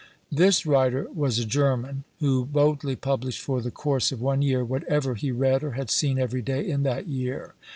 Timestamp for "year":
4.41-4.65, 7.07-7.53